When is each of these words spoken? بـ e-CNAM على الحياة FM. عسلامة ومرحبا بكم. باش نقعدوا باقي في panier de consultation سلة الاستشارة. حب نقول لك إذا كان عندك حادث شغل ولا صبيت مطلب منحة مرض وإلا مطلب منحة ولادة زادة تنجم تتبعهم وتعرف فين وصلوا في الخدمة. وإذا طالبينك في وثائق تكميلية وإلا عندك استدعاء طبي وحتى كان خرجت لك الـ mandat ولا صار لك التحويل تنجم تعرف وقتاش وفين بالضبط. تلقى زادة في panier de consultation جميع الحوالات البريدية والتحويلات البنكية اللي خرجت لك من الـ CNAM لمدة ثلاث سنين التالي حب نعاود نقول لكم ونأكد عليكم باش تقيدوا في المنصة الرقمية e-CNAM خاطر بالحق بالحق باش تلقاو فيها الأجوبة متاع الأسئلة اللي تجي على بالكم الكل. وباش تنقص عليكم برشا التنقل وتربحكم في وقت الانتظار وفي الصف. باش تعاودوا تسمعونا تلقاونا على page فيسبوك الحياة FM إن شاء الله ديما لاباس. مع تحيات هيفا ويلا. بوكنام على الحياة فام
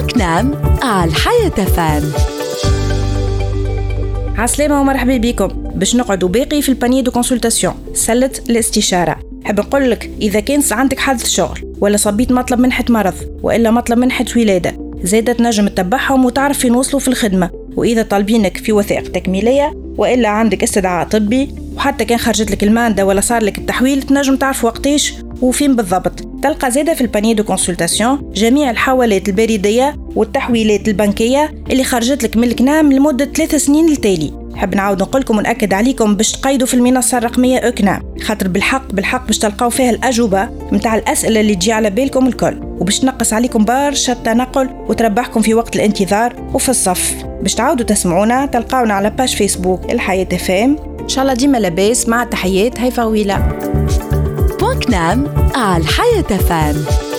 بـ 0.00 0.08
e-CNAM 0.08 0.54
على 0.82 1.10
الحياة 1.10 1.48
FM. 1.48 2.02
عسلامة 4.38 4.80
ومرحبا 4.80 5.16
بكم. 5.16 5.48
باش 5.48 5.96
نقعدوا 5.96 6.28
باقي 6.28 6.62
في 6.62 6.68
panier 6.68 7.00
de 7.00 7.10
consultation 7.10 7.74
سلة 7.94 8.30
الاستشارة. 8.50 9.16
حب 9.44 9.60
نقول 9.60 9.90
لك 9.90 10.10
إذا 10.20 10.40
كان 10.40 10.62
عندك 10.70 10.98
حادث 10.98 11.28
شغل 11.28 11.74
ولا 11.80 11.96
صبيت 11.96 12.32
مطلب 12.32 12.60
منحة 12.60 12.84
مرض 12.88 13.14
وإلا 13.42 13.70
مطلب 13.70 13.98
منحة 13.98 14.24
ولادة 14.36 14.78
زادة 15.02 15.32
تنجم 15.32 15.68
تتبعهم 15.68 16.24
وتعرف 16.24 16.58
فين 16.58 16.74
وصلوا 16.74 17.00
في 17.00 17.08
الخدمة. 17.08 17.50
وإذا 17.76 18.02
طالبينك 18.02 18.56
في 18.56 18.72
وثائق 18.72 19.12
تكميلية 19.12 19.72
وإلا 19.96 20.28
عندك 20.28 20.62
استدعاء 20.62 21.08
طبي 21.08 21.54
وحتى 21.76 22.04
كان 22.04 22.18
خرجت 22.18 22.50
لك 22.50 22.64
الـ 22.64 22.70
mandat 22.70 23.06
ولا 23.06 23.20
صار 23.20 23.42
لك 23.42 23.58
التحويل 23.58 24.02
تنجم 24.02 24.36
تعرف 24.36 24.64
وقتاش 24.64 25.14
وفين 25.42 25.76
بالضبط. 25.76 26.20
تلقى 26.42 26.70
زادة 26.70 26.94
في 26.94 27.00
panier 27.00 27.34
de 27.34 27.44
consultation 27.44 28.32
جميع 28.34 28.70
الحوالات 28.70 29.28
البريدية 29.28 29.96
والتحويلات 30.16 30.88
البنكية 30.88 31.54
اللي 31.70 31.84
خرجت 31.84 32.22
لك 32.22 32.36
من 32.36 32.44
الـ 32.44 32.54
CNAM 32.54 32.92
لمدة 32.92 33.24
ثلاث 33.24 33.54
سنين 33.54 33.88
التالي 33.88 34.40
حب 34.56 34.74
نعاود 34.74 35.02
نقول 35.02 35.20
لكم 35.20 35.38
ونأكد 35.38 35.72
عليكم 35.72 36.16
باش 36.16 36.32
تقيدوا 36.32 36.66
في 36.66 36.74
المنصة 36.74 37.18
الرقمية 37.18 37.58
e-CNAM 37.58 38.02
خاطر 38.22 38.48
بالحق 38.48 38.92
بالحق 38.92 39.26
باش 39.26 39.38
تلقاو 39.38 39.70
فيها 39.70 39.90
الأجوبة 39.90 40.48
متاع 40.72 40.94
الأسئلة 40.94 41.40
اللي 41.40 41.54
تجي 41.54 41.72
على 41.72 41.90
بالكم 41.90 42.26
الكل. 42.26 42.60
وباش 42.62 42.98
تنقص 42.98 43.32
عليكم 43.32 43.64
برشا 43.64 44.12
التنقل 44.12 44.68
وتربحكم 44.88 45.42
في 45.42 45.54
وقت 45.54 45.76
الانتظار 45.76 46.50
وفي 46.54 46.68
الصف. 46.68 47.14
باش 47.42 47.54
تعاودوا 47.54 47.86
تسمعونا 47.86 48.46
تلقاونا 48.46 48.94
على 48.94 49.10
page 49.10 49.34
فيسبوك 49.34 49.92
الحياة 49.92 50.24
FM 50.24 50.76
إن 51.00 51.08
شاء 51.08 51.22
الله 51.22 51.34
ديما 51.34 51.58
لاباس. 51.58 52.08
مع 52.08 52.24
تحيات 52.24 52.80
هيفا 52.80 53.04
ويلا. 53.04 53.58
بوكنام 54.80 55.24
على 55.54 55.82
الحياة 55.82 56.22
فام 56.22 57.09